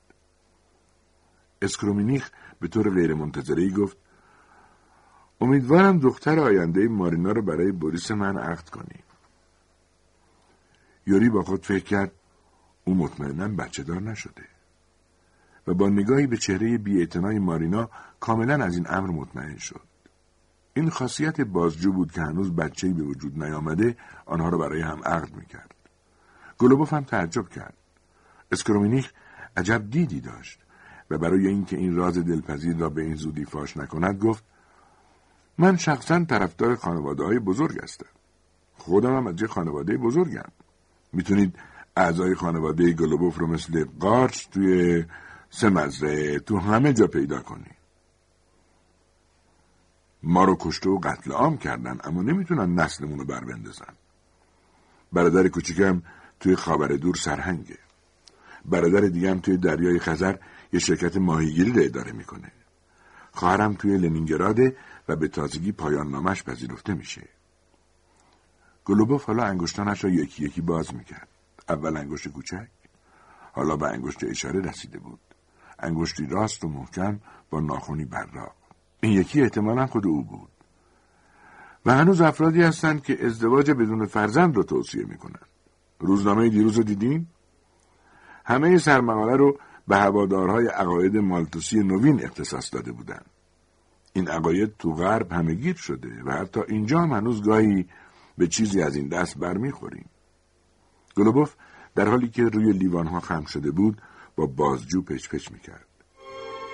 اسکرومینیخ 1.62 2.30
به 2.60 2.68
طور 2.68 2.90
غیرمنتظره 2.90 3.70
گفت 3.70 3.96
امیدوارم 5.42 5.98
دختر 5.98 6.38
آینده 6.38 6.88
مارینا 6.88 7.32
رو 7.32 7.42
برای 7.42 7.72
بوریس 7.72 8.10
من 8.10 8.38
عقد 8.38 8.68
کنی. 8.68 9.00
یوری 11.06 11.28
با 11.28 11.42
خود 11.42 11.66
فکر 11.66 11.84
کرد 11.84 12.12
او 12.84 12.94
مطمئنا 12.94 13.48
بچه 13.48 13.82
دار 13.82 14.02
نشده 14.02 14.44
و 15.66 15.74
با 15.74 15.88
نگاهی 15.88 16.26
به 16.26 16.36
چهره 16.36 16.78
بیاعتنای 16.78 17.38
مارینا 17.38 17.90
کاملا 18.20 18.64
از 18.64 18.74
این 18.74 18.86
امر 18.88 19.10
مطمئن 19.10 19.56
شد. 19.56 19.80
این 20.74 20.90
خاصیت 20.90 21.40
بازجو 21.40 21.92
بود 21.92 22.12
که 22.12 22.20
هنوز 22.20 22.52
بچه‌ای 22.52 22.92
به 22.92 23.02
وجود 23.02 23.44
نیامده 23.44 23.96
آنها 24.26 24.48
را 24.48 24.58
برای 24.58 24.80
هم 24.80 25.00
عقد 25.04 25.34
می‌کرد. 25.34 25.74
گلوبوف 26.58 26.92
هم 26.92 27.04
تعجب 27.04 27.48
کرد. 27.48 27.74
اسکرومینیخ 28.52 29.12
عجب 29.56 29.90
دیدی 29.90 30.20
داشت 30.20 30.60
و 31.10 31.18
برای 31.18 31.46
اینکه 31.46 31.76
این 31.76 31.96
راز 31.96 32.18
دلپذیر 32.18 32.76
را 32.76 32.88
به 32.88 33.02
این 33.02 33.14
زودی 33.14 33.44
فاش 33.44 33.76
نکند 33.76 34.18
گفت 34.18 34.51
من 35.62 35.76
شخصا 35.76 36.24
طرفدار 36.24 36.76
خانواده 36.76 37.24
های 37.24 37.38
بزرگ 37.38 37.82
هستم. 37.82 38.06
خودم 38.76 39.16
هم 39.16 39.26
از 39.26 39.40
یه 39.40 39.46
خانواده 39.46 39.96
بزرگم. 39.96 40.48
می‌تونید 41.12 41.56
اعضای 41.96 42.34
خانواده 42.34 42.92
گلوبوف 42.92 43.38
رو 43.38 43.46
مثل 43.46 43.84
قارچ 44.00 44.48
توی 44.48 45.04
سه 45.50 45.68
مزرعه 45.68 46.38
تو 46.38 46.58
همه 46.58 46.92
جا 46.92 47.06
پیدا 47.06 47.40
کنید. 47.40 47.76
ما 50.22 50.44
رو 50.44 50.56
کشته 50.60 50.90
و 50.90 50.98
قتل 50.98 51.32
عام 51.32 51.58
کردن 51.58 51.98
اما 52.04 52.22
نمی‌تونن 52.22 52.80
نسلمون 52.80 53.18
رو 53.18 53.24
بر 53.24 53.44
بندازن 53.44 53.94
برادر 55.12 55.48
کوچیکم 55.48 56.02
توی 56.40 56.56
خاور 56.56 56.96
دور 56.96 57.14
سرهنگه 57.14 57.78
برادر 58.64 59.00
دیگم 59.00 59.40
توی 59.40 59.56
دریای 59.56 59.98
خزر 59.98 60.36
یه 60.72 60.80
شرکت 60.80 61.16
ماهیگیری 61.16 61.72
رو 61.72 61.82
اداره 61.82 62.12
می‌کنه 62.12 62.52
خواهرم 63.32 63.74
توی 63.74 63.98
لنینگراده 63.98 64.76
و 65.08 65.16
به 65.16 65.28
تازگی 65.28 65.72
پایان 65.72 66.10
نامش 66.10 66.42
پذیرفته 66.42 66.94
میشه. 66.94 67.28
گلوبوف 68.84 69.24
حالا 69.24 69.44
انگشتانش 69.44 70.04
را 70.04 70.10
یکی 70.10 70.44
یکی 70.44 70.60
باز 70.60 70.94
می‌کرد. 70.94 71.28
اول 71.68 71.96
انگشت 71.96 72.28
کوچک 72.28 72.68
حالا 73.52 73.76
به 73.76 73.88
انگشت 73.88 74.24
اشاره 74.24 74.60
رسیده 74.60 74.98
بود. 74.98 75.20
انگشتی 75.78 76.26
راست 76.26 76.64
و 76.64 76.68
محکم 76.68 77.20
با 77.50 77.60
ناخونی 77.60 78.04
براق. 78.04 78.54
این 79.00 79.12
یکی 79.12 79.42
احتمالا 79.42 79.86
خود 79.86 80.06
او 80.06 80.24
بود. 80.24 80.48
و 81.86 81.94
هنوز 81.94 82.20
افرادی 82.20 82.62
هستند 82.62 83.02
که 83.02 83.26
ازدواج 83.26 83.70
بدون 83.70 84.06
فرزند 84.06 84.56
رو 84.56 84.62
توصیه 84.62 85.04
می‌کنن 85.04 85.42
روزنامه 85.98 86.48
دیروز 86.48 86.76
رو 86.76 86.82
دیدین؟ 86.82 87.26
همه 88.44 88.78
سرمقاله 88.78 89.36
رو 89.36 89.58
به 89.88 89.96
هوادارهای 89.96 90.66
عقاید 90.66 91.16
مالتوسی 91.16 91.78
نوین 91.78 92.24
اختصاص 92.24 92.74
داده 92.74 92.92
بودند. 92.92 93.26
این 94.12 94.28
عقاید 94.28 94.76
تو 94.78 94.94
غرب 94.94 95.32
همه 95.32 95.54
گیر 95.54 95.76
شده 95.76 96.22
و 96.24 96.32
حتی 96.32 96.60
اینجا 96.68 97.00
هم 97.00 97.12
هنوز 97.12 97.42
گاهی 97.42 97.86
به 98.38 98.46
چیزی 98.46 98.82
از 98.82 98.96
این 98.96 99.08
دست 99.08 99.38
برمیخوریم. 99.38 100.10
گلوبوف 101.16 101.54
در 101.94 102.08
حالی 102.08 102.28
که 102.28 102.42
روی 102.42 102.72
لیوانها 102.72 103.20
خم 103.20 103.44
شده 103.44 103.70
بود 103.70 104.02
با 104.36 104.46
بازجو 104.46 105.02
پچ 105.02 105.28
پچ 105.28 105.52
می‌کرد. 105.52 105.86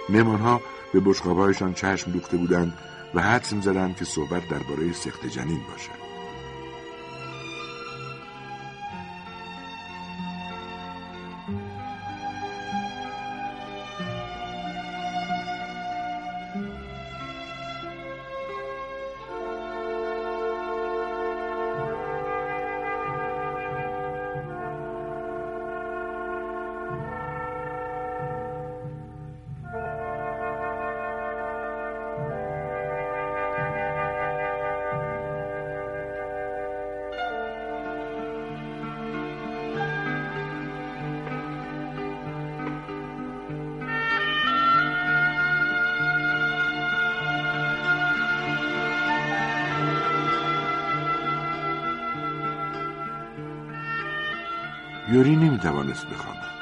مهمانها 0.08 0.60
به 0.92 1.00
بشقابهایشان 1.00 1.74
چشم 1.74 2.12
دوخته 2.12 2.36
بودند 2.36 2.74
و 3.14 3.22
حدس 3.22 3.54
زدند 3.54 3.96
که 3.96 4.04
صحبت 4.04 4.48
درباره 4.48 4.92
سخت 4.92 5.26
جنین 5.26 5.60
باشد. 5.70 6.07
یوری 55.18 55.36
نمی‌توانست 55.36 56.06
بخوابد. 56.06 56.52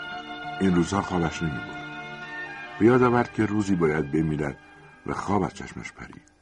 این 0.60 0.74
روزها 0.74 1.02
خوابش 1.02 1.42
نمی‌برد. 1.42 2.00
به 2.80 2.86
یاد 2.86 3.02
آورد 3.02 3.32
که 3.32 3.46
روزی 3.46 3.76
باید 3.76 4.12
بمیرد 4.12 4.58
و 5.06 5.12
خواب 5.12 5.42
از 5.42 5.54
چشمش 5.54 5.92
پرید. 5.92 6.32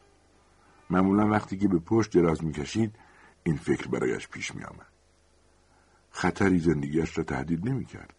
معمولا 0.90 1.28
وقتی 1.28 1.58
که 1.58 1.68
به 1.68 1.78
پشت 1.78 2.16
دراز 2.16 2.44
می‌کشید 2.44 2.94
این 3.42 3.56
فکر 3.56 3.88
برایش 3.88 4.28
پیش 4.28 4.54
میآمد. 4.54 4.86
خطری 6.10 6.58
زندگیش 6.58 7.18
را 7.18 7.24
تهدید 7.24 7.68
نمی‌کرد. 7.68 8.14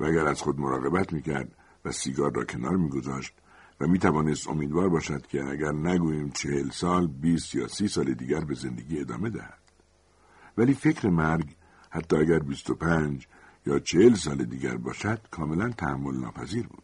و 0.00 0.04
اگر 0.04 0.26
از 0.26 0.42
خود 0.42 0.60
مراقبت 0.60 1.12
می‌کرد 1.12 1.56
و 1.84 1.92
سیگار 1.92 2.34
را 2.34 2.44
کنار 2.44 2.76
میگذاشت 2.76 3.34
و 3.80 3.86
می‌توانست 3.86 4.48
امیدوار 4.48 4.88
باشد 4.88 5.26
که 5.26 5.44
اگر 5.44 5.72
نگوییم 5.72 6.30
چهل 6.30 6.70
سال 6.70 7.06
بیست 7.06 7.54
یا 7.54 7.68
سی 7.68 7.88
سال 7.88 8.14
دیگر 8.14 8.40
به 8.40 8.54
زندگی 8.54 9.00
ادامه 9.00 9.30
دهد. 9.30 9.62
ولی 10.58 10.74
فکر 10.74 11.08
مرگ 11.08 11.56
حتی 11.92 12.16
اگر 12.16 12.38
25 12.38 13.26
یا 13.66 13.78
چهل 13.78 14.14
سال 14.14 14.44
دیگر 14.44 14.76
باشد 14.76 15.20
کاملا 15.30 15.68
تحمل 15.70 16.16
ناپذیر 16.16 16.66
بود. 16.66 16.82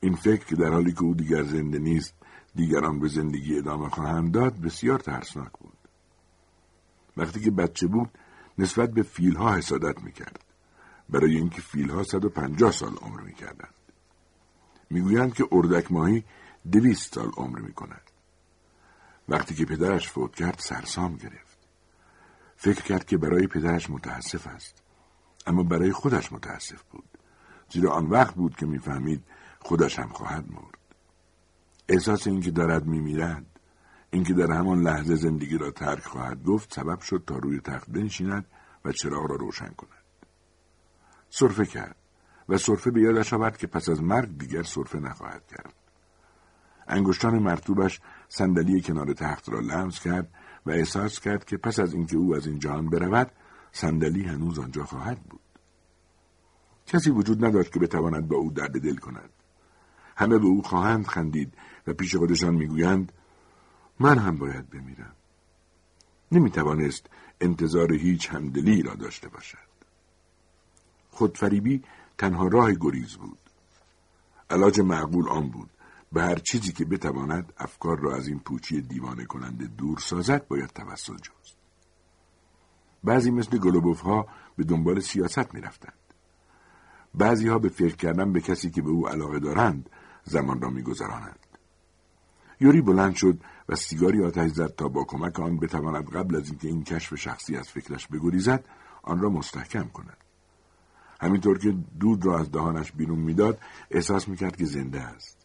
این 0.00 0.14
فکر 0.14 0.44
که 0.44 0.56
در 0.56 0.68
حالی 0.68 0.92
که 0.92 1.02
او 1.02 1.14
دیگر 1.14 1.42
زنده 1.42 1.78
نیست 1.78 2.14
دیگران 2.54 3.00
به 3.00 3.08
زندگی 3.08 3.58
ادامه 3.58 3.88
خواهند 3.88 4.32
داد 4.32 4.60
بسیار 4.60 4.98
ترسناک 4.98 5.52
بود. 5.60 5.76
وقتی 7.16 7.40
که 7.40 7.50
بچه 7.50 7.86
بود 7.86 8.10
نسبت 8.58 8.90
به 8.90 9.02
فیلها 9.02 9.56
حسادت 9.56 10.02
می‌کرد. 10.02 10.44
برای 11.08 11.36
اینکه 11.36 11.60
فیلها 11.60 12.02
150 12.02 12.70
سال 12.72 12.96
عمر 12.96 13.20
می‌کردند. 13.20 13.74
می‌گویند 14.90 15.34
که 15.34 15.44
اردک 15.52 15.92
ماهی 15.92 16.24
دویست 16.72 17.14
سال 17.14 17.30
عمر 17.36 17.58
می‌کند. 17.58 18.10
وقتی 19.28 19.54
که 19.54 19.64
پدرش 19.64 20.08
فوت 20.08 20.34
کرد 20.34 20.58
سرسام 20.58 21.16
گرفت. 21.16 21.51
فکر 22.62 22.82
کرد 22.82 23.04
که 23.04 23.16
برای 23.16 23.46
پدرش 23.46 23.90
متاسف 23.90 24.46
است. 24.46 24.82
اما 25.46 25.62
برای 25.62 25.92
خودش 25.92 26.32
متاسف 26.32 26.82
بود. 26.82 27.04
زیرا 27.70 27.92
آن 27.92 28.06
وقت 28.06 28.34
بود 28.34 28.56
که 28.56 28.66
می‌فهمید 28.66 29.24
خودش 29.60 29.98
هم 29.98 30.08
خواهد 30.08 30.52
مرد. 30.52 30.78
احساس 31.88 32.26
اینکه 32.26 32.50
دارد 32.50 32.86
میمیرد 32.86 33.46
اینکه 34.10 34.34
در 34.34 34.52
همان 34.52 34.82
لحظه 34.82 35.14
زندگی 35.14 35.58
را 35.58 35.70
ترک 35.70 36.04
خواهد 36.04 36.44
گفت 36.44 36.74
سبب 36.74 37.00
شد 37.00 37.24
تا 37.26 37.36
روی 37.36 37.60
تخت 37.60 37.90
بنشیند 37.90 38.46
و 38.84 38.92
چراغ 38.92 39.30
را 39.30 39.36
روشن 39.36 39.68
کند. 39.68 40.04
صرفه 41.30 41.66
کرد 41.66 41.96
و 42.48 42.58
صرفه 42.58 42.90
به 42.90 43.00
یادش 43.00 43.32
آورد 43.32 43.56
که 43.56 43.66
پس 43.66 43.88
از 43.88 44.02
مرگ 44.02 44.38
دیگر 44.38 44.62
صرفه 44.62 44.98
نخواهد 44.98 45.46
کرد. 45.46 45.74
انگشتان 46.88 47.38
مرتوبش 47.38 48.00
صندلی 48.28 48.80
کنار 48.80 49.12
تخت 49.12 49.48
را 49.48 49.60
لمس 49.60 50.00
کرد 50.00 50.28
و 50.66 50.70
احساس 50.70 51.20
کرد 51.20 51.44
که 51.44 51.56
پس 51.56 51.78
از 51.78 51.94
اینکه 51.94 52.16
او 52.16 52.34
از 52.34 52.46
این 52.46 52.58
جهان 52.58 52.90
برود 52.90 53.30
صندلی 53.72 54.22
هنوز 54.22 54.58
آنجا 54.58 54.84
خواهد 54.84 55.22
بود. 55.22 55.40
کسی 56.86 57.10
وجود 57.10 57.44
نداشت 57.44 57.72
که 57.72 57.78
بتواند 57.78 58.28
با 58.28 58.36
او 58.36 58.50
درد 58.50 58.80
دل 58.80 58.96
کند. 58.96 59.30
همه 60.16 60.38
به 60.38 60.46
او 60.46 60.62
خواهند 60.62 61.06
خندید 61.06 61.54
و 61.86 61.92
پیش 61.92 62.16
خودشان 62.16 62.54
می‌گویند 62.54 63.12
من 64.00 64.18
هم 64.18 64.36
باید 64.36 64.70
بمیرم. 64.70 65.16
نمی‌توانست 66.32 67.06
انتظار 67.40 67.92
هیچ 67.92 68.30
همدلی 68.30 68.82
را 68.82 68.94
داشته 68.94 69.28
باشد. 69.28 69.72
خودفریبی 71.10 71.82
تنها 72.18 72.46
راه 72.46 72.72
گریز 72.72 73.16
بود. 73.16 73.38
علاج 74.50 74.80
معقول 74.80 75.28
آن 75.28 75.48
بود. 75.48 75.70
به 76.12 76.22
هر 76.22 76.34
چیزی 76.34 76.72
که 76.72 76.84
بتواند 76.84 77.52
افکار 77.58 78.00
را 78.00 78.16
از 78.16 78.28
این 78.28 78.38
پوچی 78.38 78.80
دیوانه 78.80 79.24
کننده 79.24 79.66
دور 79.66 79.98
سازد 79.98 80.48
باید 80.48 80.70
توسل 80.70 81.16
جست. 81.16 81.56
بعضی 83.04 83.30
مثل 83.30 83.58
گلوبوف 83.58 84.00
ها 84.00 84.26
به 84.56 84.64
دنبال 84.64 85.00
سیاست 85.00 85.54
می 85.54 85.60
رفتند. 85.60 85.92
بعضی 87.14 87.48
ها 87.48 87.58
به 87.58 87.68
فکر 87.68 87.96
کردن 87.96 88.32
به 88.32 88.40
کسی 88.40 88.70
که 88.70 88.82
به 88.82 88.90
او 88.90 89.08
علاقه 89.08 89.38
دارند 89.38 89.90
زمان 90.24 90.60
را 90.60 90.70
می 90.70 90.82
گذرانند. 90.82 91.38
یوری 92.60 92.80
بلند 92.80 93.14
شد 93.14 93.40
و 93.68 93.76
سیگاری 93.76 94.24
آتش 94.24 94.50
زد 94.50 94.74
تا 94.74 94.88
با 94.88 95.04
کمک 95.04 95.40
آن 95.40 95.58
بتواند 95.58 96.10
قبل 96.10 96.36
از 96.36 96.48
اینکه 96.48 96.68
این 96.68 96.84
کشف 96.84 97.14
شخصی 97.14 97.56
از 97.56 97.68
فکرش 97.68 98.06
بگریزد 98.06 98.64
آن 99.02 99.20
را 99.20 99.30
مستحکم 99.30 99.84
کند. 99.84 100.16
همینطور 101.20 101.58
که 101.58 101.76
دود 102.00 102.26
را 102.26 102.38
از 102.38 102.50
دهانش 102.50 102.92
بیرون 102.92 103.18
می‌داد 103.18 103.60
احساس 103.90 104.28
می‌کرد 104.28 104.56
که 104.56 104.64
زنده 104.64 105.00
است. 105.00 105.41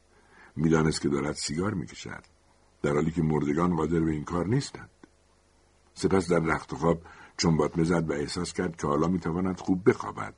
می‌دانست 0.57 1.01
که 1.01 1.09
دارد 1.09 1.35
سیگار 1.35 1.73
می‌کشد. 1.73 2.23
در 2.81 2.93
حالی 2.93 3.11
که 3.11 3.21
مردگان 3.21 3.75
قادر 3.75 3.99
به 3.99 4.11
این 4.11 4.23
کار 4.23 4.47
نیستند. 4.47 4.89
سپس 5.93 6.27
در 6.27 6.39
رخت 6.39 6.75
خواب 6.75 7.01
چنبات 7.37 7.83
زد 7.83 8.09
و 8.09 8.13
احساس 8.13 8.53
کرد 8.53 8.75
که 8.75 8.87
حالا 8.87 9.07
می‌تواند 9.07 9.59
خوب 9.59 9.89
بخوابد 9.89 10.33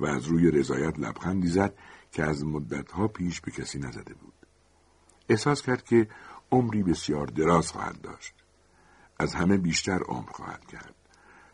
و 0.00 0.06
از 0.06 0.24
روی 0.24 0.50
رضایت 0.50 0.98
لبخندی 0.98 1.48
زد 1.48 1.74
که 2.12 2.24
از 2.24 2.44
مدتها 2.44 3.08
پیش 3.08 3.40
به 3.40 3.50
کسی 3.50 3.78
نزده 3.78 4.14
بود. 4.14 4.34
احساس 5.28 5.62
کرد 5.62 5.84
که 5.84 6.08
عمری 6.52 6.82
بسیار 6.82 7.26
دراز 7.26 7.72
خواهد 7.72 8.00
داشت. 8.00 8.34
از 9.18 9.34
همه 9.34 9.56
بیشتر 9.56 10.02
عمر 10.02 10.30
خواهد 10.30 10.66
کرد. 10.66 10.94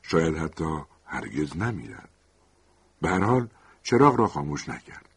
شاید 0.02 0.36
حتی 0.36 0.78
هرگز 1.04 1.56
نمیرد 1.56 2.08
به 3.00 3.08
هر 3.08 3.24
حال 3.24 3.48
چراغ 3.82 4.16
را 4.16 4.26
خاموش 4.26 4.68
نکرد. 4.68 5.08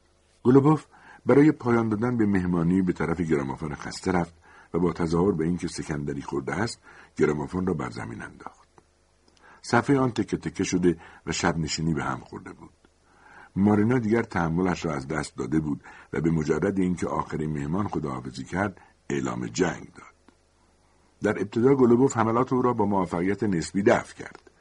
گلوبوف 0.43 0.85
برای 1.25 1.51
پایان 1.51 1.89
دادن 1.89 2.17
به 2.17 2.25
مهمانی 2.25 2.81
به 2.81 2.93
طرف 2.93 3.21
گرامافون 3.21 3.75
خسته 3.75 4.11
رفت 4.11 4.33
و 4.73 4.79
با 4.79 4.93
تظاهر 4.93 5.31
به 5.31 5.45
اینکه 5.45 5.67
سکندری 5.67 6.21
خورده 6.21 6.53
است 6.53 6.81
گرامافون 7.15 7.65
را 7.65 7.73
بر 7.73 7.89
زمین 7.89 8.21
انداخت. 8.21 8.69
صفحه 9.61 9.99
آن 9.99 10.11
تکه 10.11 10.37
تکه 10.37 10.63
شده 10.63 10.97
و 11.25 11.31
شب 11.31 11.57
نشینی 11.57 11.93
به 11.93 12.03
هم 12.03 12.19
خورده 12.19 12.53
بود. 12.53 12.69
مارینا 13.55 13.99
دیگر 13.99 14.23
تحملش 14.23 14.85
را 14.85 14.93
از 14.93 15.07
دست 15.07 15.37
داده 15.37 15.59
بود 15.59 15.83
و 16.13 16.21
به 16.21 16.31
مجرد 16.31 16.79
اینکه 16.79 17.07
آخرین 17.07 17.53
مهمان 17.53 17.87
خداحافظی 17.87 18.43
کرد 18.43 18.81
اعلام 19.09 19.47
جنگ 19.47 19.87
داد. 19.95 20.13
در 21.21 21.41
ابتدا 21.41 21.75
گلوبوف 21.75 22.17
حملات 22.17 22.53
او 22.53 22.61
را 22.61 22.73
با 22.73 22.85
موفقیت 22.85 23.43
نسبی 23.43 23.83
دفع 23.83 24.15
کرد. 24.15 24.51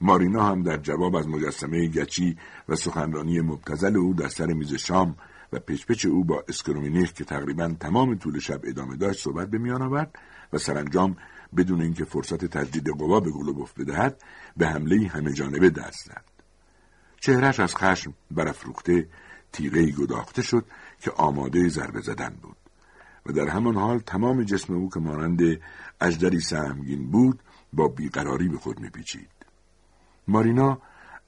مارینا 0.00 0.42
هم 0.42 0.62
در 0.62 0.76
جواب 0.76 1.16
از 1.16 1.28
مجسمه 1.28 1.86
گچی 1.86 2.36
و 2.68 2.76
سخنرانی 2.76 3.40
مبتزل 3.40 3.96
او 3.96 4.14
در 4.14 4.28
سر 4.28 4.46
میز 4.46 4.74
شام 4.74 5.16
و 5.52 5.58
پچپچ 5.58 6.06
او 6.06 6.24
با 6.24 6.44
اسکرومینیخ 6.48 7.12
که 7.12 7.24
تقریبا 7.24 7.74
تمام 7.80 8.18
طول 8.18 8.38
شب 8.38 8.60
ادامه 8.64 8.96
داشت 8.96 9.24
صحبت 9.24 9.50
به 9.50 9.58
میان 9.58 9.82
آورد 9.82 10.18
و 10.52 10.58
سرانجام 10.58 11.16
بدون 11.56 11.82
اینکه 11.82 12.04
فرصت 12.04 12.44
تجدید 12.44 12.88
قوا 12.88 13.20
به 13.20 13.30
گلوبوف 13.30 13.72
بدهد 13.72 14.22
به 14.56 14.66
حمله 14.66 15.08
همه 15.08 15.32
جانبه 15.32 15.70
دست 15.70 16.04
زد. 16.04 16.24
چهرش 17.20 17.60
از 17.60 17.76
خشم 17.76 18.14
برافروخته 18.30 19.08
تیغه 19.52 19.90
گداخته 19.90 20.42
شد 20.42 20.64
که 21.00 21.10
آماده 21.10 21.68
ضربه 21.68 22.00
زدن 22.00 22.36
بود. 22.42 22.56
و 23.26 23.32
در 23.32 23.48
همان 23.48 23.76
حال 23.76 23.98
تمام 23.98 24.42
جسم 24.42 24.74
او 24.74 24.90
که 24.90 25.00
مانند 25.00 25.40
اجدری 26.00 26.40
سهمگین 26.40 27.10
بود 27.10 27.42
با 27.72 27.88
بیقراری 27.88 28.48
به 28.48 28.58
خود 28.58 28.80
میپیچید. 28.80 29.30
مارینا 30.28 30.78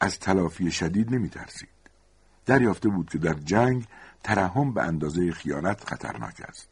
از 0.00 0.18
تلافی 0.18 0.70
شدید 0.70 1.14
نمیترسید. 1.14 1.79
دریافته 2.46 2.88
بود 2.88 3.11
که 3.11 3.18
در 3.18 3.35
جنگ 3.35 3.87
ترحم 4.22 4.72
به 4.72 4.83
اندازه 4.83 5.33
خیانت 5.33 5.85
خطرناک 5.85 6.40
است. 6.48 6.68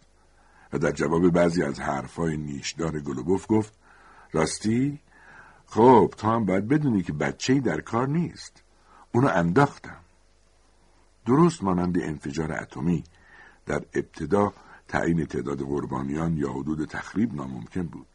و 0.73 0.79
در 0.79 0.91
جواب 0.91 1.31
بعضی 1.31 1.63
از 1.63 1.81
حرفهای 1.81 2.37
نیشدار 2.37 3.01
گلوبوف 3.01 3.47
گفت 3.49 3.73
راستی 4.33 5.01
خب 5.67 6.15
تو 6.17 6.29
هم 6.29 6.45
باید 6.45 6.69
بدونی 6.69 7.03
که 7.03 7.13
بچه 7.13 7.61
در 7.61 7.81
کار 7.81 8.09
نیست. 8.09 8.63
اونو 9.15 9.29
انداختم. 9.29 10.01
درست 11.27 11.63
مانند 11.63 11.99
انفجار 12.03 12.53
اتمی 12.53 13.05
در 13.67 13.83
ابتدا 13.95 14.53
تعیین 14.89 15.27
تعداد 15.27 15.59
قربانیان 15.59 16.37
یا 16.37 16.53
حدود 16.53 16.89
تخریب 16.89 17.35
ناممکن 17.35 17.83
بود. 17.83 18.07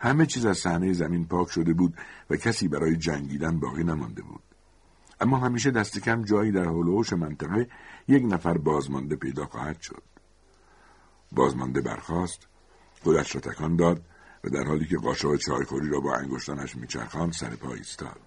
همه 0.00 0.26
چیز 0.26 0.46
از 0.46 0.58
صحنه 0.58 0.92
زمین 0.92 1.26
پاک 1.26 1.50
شده 1.50 1.72
بود 1.74 1.94
و 2.30 2.36
کسی 2.36 2.68
برای 2.68 2.96
جنگیدن 2.96 3.60
باقی 3.60 3.84
نمانده 3.84 4.22
بود. 4.22 4.53
اما 5.24 5.38
همیشه 5.38 5.70
دست 5.70 5.98
کم 5.98 6.22
جایی 6.22 6.52
در 6.52 6.64
هلوش 6.64 7.12
منطقه 7.12 7.68
یک 8.08 8.24
نفر 8.24 8.58
بازمانده 8.58 9.16
پیدا 9.16 9.46
خواهد 9.46 9.80
شد. 9.80 10.02
بازمانده 11.32 11.80
برخاست 11.80 12.48
خودش 13.02 13.34
را 13.34 13.40
تکان 13.40 13.76
داد 13.76 14.02
و 14.44 14.48
در 14.48 14.64
حالی 14.64 14.86
که 14.86 14.96
قاشق 14.96 15.36
چایخوری 15.36 15.88
را 15.88 16.00
با 16.00 16.14
انگشتانش 16.14 16.76
میچرخاند 16.76 17.32
سر 17.32 17.56
پا 17.56 17.74
ایستاد. 17.74 18.20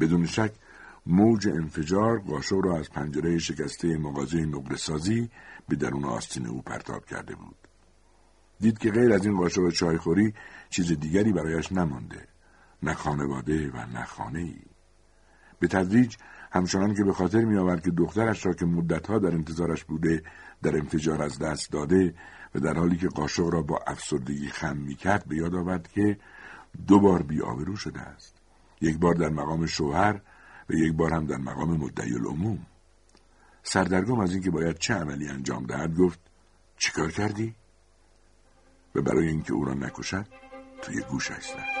بدون 0.00 0.26
شک 0.26 0.52
موج 1.06 1.48
انفجار 1.48 2.18
قاشق 2.18 2.60
را 2.64 2.78
از 2.78 2.90
پنجره 2.90 3.38
شکسته 3.38 3.98
مغازه 3.98 4.38
نقره 4.38 4.76
سازی 4.76 5.30
به 5.68 5.76
درون 5.76 6.04
آستین 6.04 6.46
او 6.46 6.62
پرتاب 6.62 7.04
کرده 7.04 7.34
بود. 7.34 7.56
دید 8.60 8.78
که 8.78 8.90
غیر 8.90 9.12
از 9.12 9.26
این 9.26 9.36
قاشق 9.36 9.70
چایخوری 9.70 10.34
چیز 10.70 10.92
دیگری 10.92 11.32
برایش 11.32 11.72
نمانده 11.72 12.28
نه 12.82 12.94
خانواده 12.94 13.70
و 13.70 13.86
نه 13.86 14.04
خانه 14.04 14.38
ای. 14.38 14.69
به 15.60 15.68
تدریج 15.68 16.16
همچنان 16.52 16.94
که 16.94 17.04
به 17.04 17.12
خاطر 17.12 17.44
می 17.44 17.56
آورد 17.56 17.82
که 17.82 17.90
دخترش 17.90 18.46
را 18.46 18.52
که 18.52 18.66
مدتها 18.66 19.18
در 19.18 19.34
انتظارش 19.34 19.84
بوده 19.84 20.22
در 20.62 20.76
انفجار 20.76 21.22
از 21.22 21.38
دست 21.38 21.72
داده 21.72 22.14
و 22.54 22.60
در 22.60 22.74
حالی 22.74 22.96
که 22.96 23.08
قاشق 23.08 23.48
را 23.48 23.62
با 23.62 23.78
افسردگی 23.86 24.48
خم 24.48 24.76
می 24.76 24.94
کرد 24.94 25.28
به 25.28 25.36
یاد 25.36 25.54
آورد 25.54 25.88
که 25.88 26.18
دو 26.86 27.00
بار 27.00 27.22
بیآبرو 27.22 27.76
شده 27.76 28.00
است. 28.00 28.34
یک 28.80 28.98
بار 28.98 29.14
در 29.14 29.28
مقام 29.28 29.66
شوهر 29.66 30.20
و 30.70 30.74
یک 30.74 30.92
بار 30.92 31.14
هم 31.14 31.26
در 31.26 31.36
مقام 31.36 31.76
مدعی 31.76 32.14
العموم. 32.14 32.66
سردرگم 33.62 34.20
از 34.20 34.32
اینکه 34.32 34.50
باید 34.50 34.78
چه 34.78 34.94
عملی 34.94 35.28
انجام 35.28 35.66
دهد 35.66 35.96
گفت 35.96 36.20
چیکار 36.78 37.10
کردی؟ 37.10 37.54
و 38.94 39.02
برای 39.02 39.28
اینکه 39.28 39.52
او 39.52 39.64
را 39.64 39.74
نکشد 39.74 40.26
توی 40.82 41.00
گوشش 41.00 41.52
زد. 41.52 41.80